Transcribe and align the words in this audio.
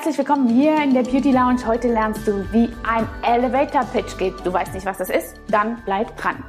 Herzlich 0.00 0.16
willkommen 0.16 0.48
hier 0.48 0.82
in 0.82 0.94
der 0.94 1.02
Beauty 1.02 1.30
Lounge. 1.30 1.66
Heute 1.66 1.88
lernst 1.88 2.26
du, 2.26 2.42
wie 2.52 2.70
ein 2.88 3.06
Elevator 3.22 3.84
Pitch 3.84 4.16
geht. 4.16 4.32
Du 4.44 4.50
weißt 4.50 4.72
nicht, 4.72 4.86
was 4.86 4.96
das 4.96 5.10
ist? 5.10 5.34
Dann 5.50 5.82
bleib 5.84 6.16
dran. 6.16 6.42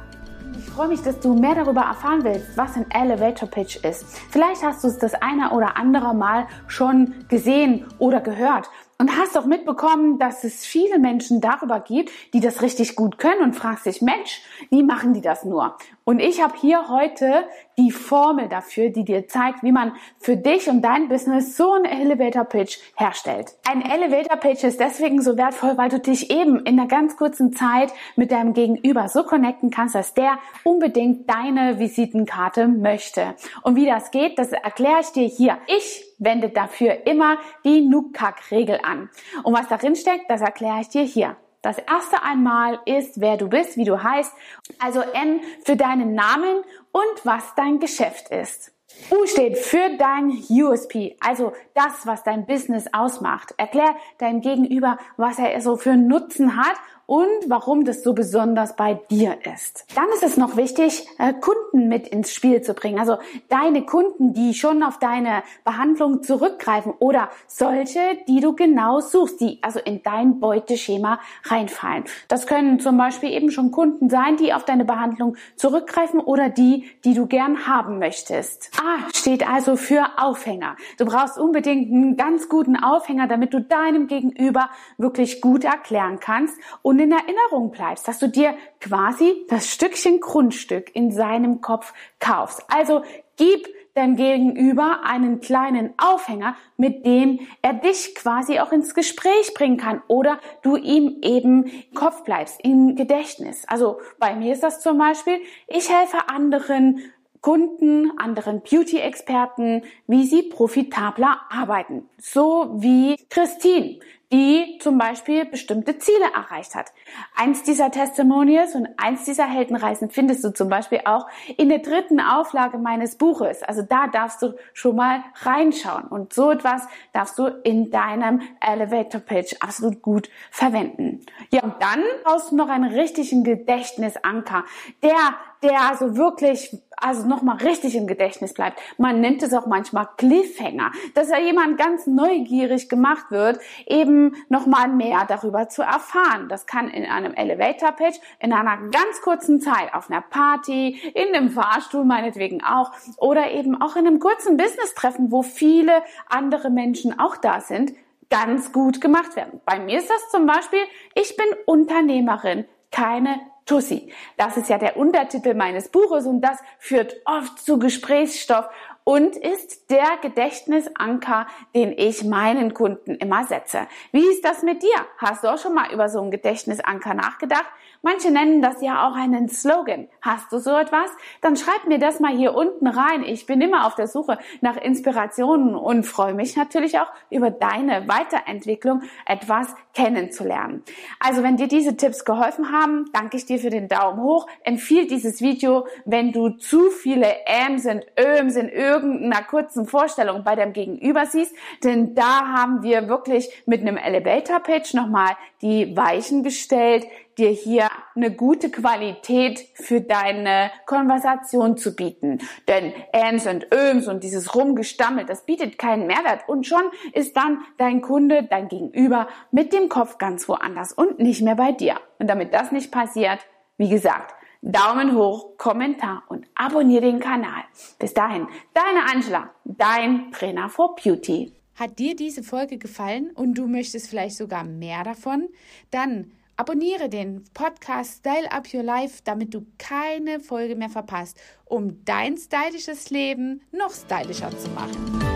Ich 0.56 0.70
freue 0.70 0.88
mich, 0.88 1.02
dass 1.02 1.20
du 1.20 1.34
mehr 1.34 1.54
darüber 1.54 1.82
erfahren 1.82 2.24
willst, 2.24 2.56
was 2.56 2.76
ein 2.76 2.90
Elevator 2.90 3.46
Pitch 3.46 3.76
ist. 3.84 4.06
Vielleicht 4.30 4.62
hast 4.62 4.82
du 4.82 4.88
es 4.88 4.96
das 4.96 5.12
eine 5.12 5.50
oder 5.50 5.76
andere 5.76 6.14
Mal 6.14 6.46
schon 6.66 7.12
gesehen 7.28 7.84
oder 7.98 8.22
gehört 8.22 8.70
und 9.02 9.18
hast 9.18 9.36
auch 9.36 9.46
mitbekommen, 9.46 10.20
dass 10.20 10.44
es 10.44 10.64
viele 10.64 11.00
Menschen 11.00 11.40
darüber 11.40 11.80
gibt, 11.80 12.12
die 12.34 12.38
das 12.38 12.62
richtig 12.62 12.94
gut 12.94 13.18
können 13.18 13.42
und 13.42 13.56
fragst 13.56 13.84
dich, 13.84 14.00
Mensch, 14.00 14.42
wie 14.70 14.84
machen 14.84 15.12
die 15.12 15.20
das 15.20 15.44
nur? 15.44 15.76
Und 16.04 16.20
ich 16.20 16.40
habe 16.40 16.54
hier 16.56 16.88
heute 16.88 17.44
die 17.78 17.90
Formel 17.90 18.48
dafür, 18.48 18.90
die 18.90 19.04
dir 19.04 19.26
zeigt, 19.26 19.64
wie 19.64 19.72
man 19.72 19.92
für 20.20 20.36
dich 20.36 20.68
und 20.68 20.82
dein 20.82 21.08
Business 21.08 21.56
so 21.56 21.72
einen 21.72 21.84
Elevator 21.84 22.44
Pitch 22.44 22.78
herstellt. 22.96 23.56
Ein 23.68 23.82
Elevator 23.82 24.36
Pitch 24.36 24.62
ist 24.62 24.78
deswegen 24.78 25.20
so 25.20 25.36
wertvoll, 25.36 25.76
weil 25.76 25.88
du 25.88 25.98
dich 25.98 26.30
eben 26.30 26.60
in 26.60 26.78
einer 26.78 26.86
ganz 26.86 27.16
kurzen 27.16 27.52
Zeit 27.52 27.92
mit 28.14 28.30
deinem 28.30 28.52
Gegenüber 28.52 29.08
so 29.08 29.24
connecten 29.24 29.70
kannst, 29.70 29.96
dass 29.96 30.14
der 30.14 30.38
unbedingt 30.62 31.28
deine 31.28 31.80
Visitenkarte 31.80 32.68
möchte. 32.68 33.34
Und 33.62 33.74
wie 33.74 33.86
das 33.86 34.12
geht, 34.12 34.38
das 34.38 34.52
erkläre 34.52 35.00
ich 35.00 35.08
dir 35.08 35.26
hier. 35.26 35.58
Ich 35.66 36.11
wende 36.22 36.48
dafür 36.48 37.06
immer 37.06 37.38
die 37.64 37.80
Nukak-Regel 37.80 38.80
an. 38.82 39.10
Und 39.42 39.54
was 39.54 39.68
darin 39.68 39.96
steckt, 39.96 40.30
das 40.30 40.40
erkläre 40.40 40.80
ich 40.80 40.88
dir 40.88 41.02
hier. 41.02 41.36
Das 41.62 41.78
erste 41.78 42.22
einmal 42.22 42.80
ist, 42.86 43.20
wer 43.20 43.36
du 43.36 43.48
bist, 43.48 43.76
wie 43.76 43.84
du 43.84 44.02
heißt. 44.02 44.32
Also 44.80 45.00
N 45.00 45.40
für 45.64 45.76
deinen 45.76 46.14
Namen 46.14 46.64
und 46.90 47.24
was 47.24 47.54
dein 47.54 47.78
Geschäft 47.78 48.30
ist. 48.30 48.72
U 49.10 49.26
steht 49.26 49.56
für 49.56 49.96
dein 49.96 50.30
USP, 50.50 51.16
also 51.20 51.52
das, 51.74 52.06
was 52.06 52.22
dein 52.24 52.46
Business 52.46 52.86
ausmacht. 52.92 53.54
Erklär 53.56 53.96
deinem 54.18 54.42
Gegenüber, 54.42 54.98
was 55.16 55.38
er 55.38 55.60
so 55.60 55.76
für 55.76 55.96
Nutzen 55.96 56.56
hat 56.56 56.76
und 57.06 57.26
warum 57.46 57.84
das 57.84 58.02
so 58.02 58.14
besonders 58.14 58.76
bei 58.76 58.94
dir 59.10 59.36
ist. 59.54 59.86
Dann 59.94 60.08
ist 60.14 60.22
es 60.22 60.36
noch 60.36 60.56
wichtig, 60.56 61.06
äh, 61.18 61.32
Kunden 61.34 61.88
mit 61.88 62.08
ins 62.08 62.32
Spiel 62.32 62.62
zu 62.62 62.74
bringen. 62.74 62.98
Also 62.98 63.18
deine 63.48 63.84
Kunden, 63.84 64.32
die 64.32 64.54
schon 64.54 64.82
auf 64.82 64.98
deine 64.98 65.42
Behandlung 65.64 66.22
zurückgreifen 66.22 66.92
oder 66.98 67.28
solche, 67.46 68.00
die 68.28 68.40
du 68.40 68.54
genau 68.54 69.00
suchst, 69.00 69.40
die 69.40 69.58
also 69.62 69.80
in 69.80 70.02
dein 70.02 70.40
Beuteschema 70.40 71.20
reinfallen. 71.44 72.04
Das 72.28 72.46
können 72.46 72.80
zum 72.80 72.96
Beispiel 72.96 73.30
eben 73.30 73.50
schon 73.50 73.70
Kunden 73.72 74.08
sein, 74.08 74.36
die 74.36 74.54
auf 74.54 74.64
deine 74.64 74.84
Behandlung 74.84 75.36
zurückgreifen 75.56 76.20
oder 76.20 76.48
die, 76.48 76.86
die 77.04 77.14
du 77.14 77.26
gern 77.26 77.66
haben 77.66 77.98
möchtest. 77.98 78.70
A 78.80 79.08
steht 79.14 79.48
also 79.48 79.76
für 79.76 80.06
Aufhänger. 80.18 80.76
Du 80.98 81.04
brauchst 81.04 81.38
unbedingt 81.38 81.92
einen 81.92 82.16
ganz 82.16 82.48
guten 82.48 82.76
Aufhänger, 82.76 83.26
damit 83.26 83.52
du 83.52 83.60
deinem 83.60 84.06
Gegenüber 84.06 84.70
wirklich 84.98 85.40
gut 85.40 85.64
erklären 85.64 86.18
kannst 86.20 86.56
und 86.82 87.01
in 87.02 87.12
Erinnerung 87.12 87.70
bleibst, 87.70 88.06
dass 88.08 88.18
du 88.18 88.28
dir 88.28 88.54
quasi 88.80 89.44
das 89.48 89.68
Stückchen 89.68 90.20
Grundstück 90.20 90.94
in 90.94 91.10
seinem 91.10 91.60
Kopf 91.60 91.92
kaufst. 92.20 92.64
Also 92.68 93.02
gib 93.36 93.68
deinem 93.94 94.16
Gegenüber 94.16 95.00
einen 95.04 95.40
kleinen 95.40 95.92
Aufhänger, 95.98 96.56
mit 96.76 97.04
dem 97.04 97.40
er 97.60 97.74
dich 97.74 98.14
quasi 98.14 98.58
auch 98.60 98.72
ins 98.72 98.94
Gespräch 98.94 99.52
bringen 99.54 99.76
kann 99.76 100.02
oder 100.08 100.38
du 100.62 100.76
ihm 100.76 101.18
eben 101.22 101.64
im 101.64 101.94
Kopf 101.94 102.24
bleibst, 102.24 102.60
im 102.62 102.96
Gedächtnis. 102.96 103.64
Also 103.66 103.98
bei 104.18 104.34
mir 104.34 104.52
ist 104.52 104.62
das 104.62 104.80
zum 104.80 104.96
Beispiel, 104.98 105.40
ich 105.66 105.90
helfe 105.90 106.28
anderen 106.28 107.00
Kunden, 107.42 108.16
anderen 108.18 108.62
Beauty-Experten, 108.62 109.82
wie 110.06 110.24
sie 110.26 110.42
profitabler 110.42 111.40
arbeiten. 111.50 112.08
So 112.18 112.70
wie 112.76 113.16
Christine, 113.28 113.98
die 114.32 114.78
zum 114.80 114.96
Beispiel 114.96 115.44
bestimmte 115.44 115.98
Ziele 115.98 116.32
erreicht 116.34 116.74
hat. 116.74 116.92
Eins 117.36 117.62
dieser 117.62 117.90
Testimonials 117.90 118.74
und 118.74 118.88
eins 118.96 119.24
dieser 119.24 119.46
Heldenreisen 119.46 120.08
findest 120.10 120.42
du 120.42 120.54
zum 120.54 120.70
Beispiel 120.70 121.00
auch 121.04 121.26
in 121.58 121.68
der 121.68 121.80
dritten 121.80 122.18
Auflage 122.18 122.78
meines 122.78 123.16
Buches. 123.16 123.62
Also 123.62 123.82
da 123.82 124.08
darfst 124.08 124.40
du 124.40 124.54
schon 124.72 124.96
mal 124.96 125.22
reinschauen 125.42 126.04
und 126.04 126.32
so 126.32 126.50
etwas 126.50 126.86
darfst 127.12 127.38
du 127.38 127.46
in 127.62 127.90
deinem 127.90 128.40
Elevator 128.60 129.20
Pitch 129.20 129.54
absolut 129.60 130.00
gut 130.00 130.30
verwenden. 130.50 131.26
Ja, 131.50 131.62
und 131.62 131.74
dann 131.80 132.02
brauchst 132.24 132.52
du 132.52 132.56
noch 132.56 132.70
einen 132.70 132.90
richtigen 132.90 133.44
Gedächtnisanker, 133.44 134.64
der 135.02 135.34
der 135.62 135.82
also 135.82 136.16
wirklich, 136.16 136.76
also 136.96 137.26
nochmal 137.26 137.58
richtig 137.58 137.94
im 137.94 138.06
Gedächtnis 138.06 138.52
bleibt. 138.52 138.80
Man 138.98 139.20
nennt 139.20 139.42
es 139.42 139.54
auch 139.54 139.66
manchmal 139.66 140.08
Cliffhanger, 140.16 140.90
dass 141.14 141.30
ja 141.30 141.38
jemand 141.38 141.78
ganz 141.78 142.06
neugierig 142.06 142.88
gemacht 142.88 143.26
wird, 143.30 143.60
eben 143.86 144.21
nochmal 144.48 144.88
mehr 144.88 145.24
darüber 145.26 145.68
zu 145.68 145.82
erfahren. 145.82 146.48
Das 146.48 146.66
kann 146.66 146.88
in 146.88 147.04
einem 147.04 147.34
Elevator 147.34 147.92
Pitch, 147.92 148.18
in 148.38 148.52
einer 148.52 148.76
ganz 148.90 149.20
kurzen 149.22 149.60
Zeit, 149.60 149.94
auf 149.94 150.10
einer 150.10 150.22
Party, 150.22 151.00
in 151.14 151.34
einem 151.34 151.50
Fahrstuhl 151.50 152.04
meinetwegen 152.04 152.62
auch, 152.62 152.92
oder 153.18 153.50
eben 153.50 153.80
auch 153.80 153.96
in 153.96 154.06
einem 154.06 154.18
kurzen 154.18 154.56
Business-Treffen, 154.56 155.30
wo 155.30 155.42
viele 155.42 156.02
andere 156.28 156.70
Menschen 156.70 157.18
auch 157.18 157.36
da 157.36 157.60
sind, 157.60 157.92
ganz 158.30 158.72
gut 158.72 159.00
gemacht 159.00 159.36
werden. 159.36 159.60
Bei 159.66 159.78
mir 159.78 159.98
ist 159.98 160.08
das 160.08 160.30
zum 160.30 160.46
Beispiel, 160.46 160.80
ich 161.14 161.36
bin 161.36 161.46
Unternehmerin, 161.66 162.64
keine 162.90 163.40
Tussi. 163.66 164.12
Das 164.36 164.56
ist 164.56 164.68
ja 164.68 164.78
der 164.78 164.96
Untertitel 164.96 165.54
meines 165.54 165.88
Buches 165.88 166.26
und 166.26 166.40
das 166.40 166.58
führt 166.78 167.14
oft 167.24 167.58
zu 167.58 167.78
Gesprächsstoff 167.78 168.68
und 169.04 169.36
ist 169.36 169.90
der 169.90 170.18
Gedächtnisanker, 170.20 171.46
den 171.74 171.92
ich 171.96 172.24
meinen 172.24 172.74
Kunden 172.74 173.14
immer 173.16 173.44
setze. 173.44 173.86
Wie 174.12 174.24
ist 174.24 174.44
das 174.44 174.62
mit 174.62 174.82
dir? 174.82 175.06
Hast 175.18 175.44
du 175.44 175.48
auch 175.48 175.58
schon 175.58 175.74
mal 175.74 175.92
über 175.92 176.08
so 176.08 176.20
einen 176.20 176.30
Gedächtnisanker 176.30 177.14
nachgedacht? 177.14 177.66
Manche 178.04 178.32
nennen 178.32 178.60
das 178.60 178.82
ja 178.82 179.08
auch 179.08 179.14
einen 179.14 179.48
Slogan. 179.48 180.08
Hast 180.20 180.50
du 180.50 180.58
so 180.58 180.76
etwas? 180.76 181.08
Dann 181.40 181.56
schreib 181.56 181.86
mir 181.86 182.00
das 182.00 182.18
mal 182.18 182.36
hier 182.36 182.52
unten 182.54 182.88
rein. 182.88 183.22
Ich 183.22 183.46
bin 183.46 183.60
immer 183.60 183.86
auf 183.86 183.94
der 183.94 184.08
Suche 184.08 184.38
nach 184.60 184.76
Inspirationen 184.76 185.76
und 185.76 186.04
freue 186.04 186.34
mich 186.34 186.56
natürlich 186.56 186.98
auch 186.98 187.06
über 187.30 187.52
deine 187.52 188.08
Weiterentwicklung 188.08 189.02
etwas 189.24 189.72
kennenzulernen. 189.94 190.82
Also 191.20 191.44
wenn 191.44 191.56
dir 191.56 191.68
diese 191.68 191.96
Tipps 191.96 192.24
geholfen 192.24 192.72
haben, 192.72 193.08
danke 193.12 193.36
ich 193.36 193.46
dir 193.46 193.60
für 193.60 193.70
den 193.70 193.86
Daumen 193.86 194.20
hoch. 194.20 194.48
Empfiehl 194.64 195.06
dieses 195.06 195.40
Video, 195.40 195.86
wenn 196.04 196.32
du 196.32 196.50
zu 196.50 196.90
viele 196.90 197.28
Äms 197.46 197.86
und 197.86 198.04
Öms 198.18 198.56
in 198.56 198.68
irgendeiner 198.92 199.42
kurzen 199.42 199.86
Vorstellung 199.86 200.44
bei 200.44 200.54
deinem 200.54 200.72
Gegenüber 200.72 201.26
siehst, 201.26 201.54
denn 201.82 202.14
da 202.14 202.46
haben 202.46 202.82
wir 202.82 203.08
wirklich 203.08 203.48
mit 203.66 203.80
einem 203.80 203.96
Elevator 203.96 204.60
Pitch 204.60 204.94
nochmal 204.94 205.36
die 205.62 205.96
Weichen 205.96 206.42
gestellt, 206.42 207.06
dir 207.38 207.48
hier 207.48 207.88
eine 208.14 208.30
gute 208.30 208.70
Qualität 208.70 209.66
für 209.74 210.00
deine 210.00 210.70
Konversation 210.84 211.76
zu 211.78 211.96
bieten. 211.96 212.38
Denn 212.68 212.92
Äms 213.12 213.46
und 213.46 213.68
Öms 213.72 214.06
und 214.06 214.22
dieses 214.22 214.54
Rumgestammelt, 214.54 215.28
das 215.28 215.46
bietet 215.46 215.78
keinen 215.78 216.06
Mehrwert. 216.06 216.46
Und 216.46 216.66
schon 216.66 216.82
ist 217.14 217.36
dann 217.36 217.62
dein 217.78 218.02
Kunde, 218.02 218.42
dein 218.42 218.68
Gegenüber 218.68 219.28
mit 219.50 219.72
dem 219.72 219.88
Kopf 219.88 220.18
ganz 220.18 220.46
woanders 220.48 220.92
und 220.92 221.18
nicht 221.18 221.42
mehr 221.42 221.56
bei 221.56 221.72
dir. 221.72 221.96
Und 222.18 222.28
damit 222.28 222.52
das 222.52 222.70
nicht 222.70 222.92
passiert, 222.92 223.38
wie 223.78 223.88
gesagt, 223.88 224.34
Daumen 224.62 225.16
hoch, 225.16 225.58
Kommentar 225.58 226.22
und 226.28 226.46
abonniere 226.54 227.02
den 227.02 227.20
Kanal. 227.20 227.64
Bis 227.98 228.14
dahin, 228.14 228.46
deine 228.72 229.10
Angela, 229.10 229.50
dein 229.64 230.32
Trainer 230.32 230.68
for 230.68 230.94
Beauty. 230.94 231.52
Hat 231.74 231.98
dir 231.98 232.14
diese 232.14 232.42
Folge 232.42 232.78
gefallen 232.78 233.30
und 233.34 233.54
du 233.54 233.66
möchtest 233.66 234.08
vielleicht 234.08 234.36
sogar 234.36 234.64
mehr 234.64 235.04
davon? 235.04 235.48
Dann 235.90 236.32
Abonniere 236.56 237.08
den 237.08 237.44
Podcast 237.54 238.18
Style 238.18 238.52
Up 238.52 238.72
Your 238.72 238.82
Life, 238.82 239.22
damit 239.24 239.54
du 239.54 239.66
keine 239.78 240.38
Folge 240.38 240.76
mehr 240.76 240.90
verpasst, 240.90 241.40
um 241.64 242.04
dein 242.04 242.36
stylisches 242.36 243.10
Leben 243.10 243.62
noch 243.72 243.90
stylischer 243.90 244.56
zu 244.56 244.68
machen. 244.70 245.31